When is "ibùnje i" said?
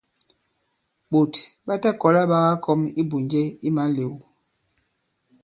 3.01-3.69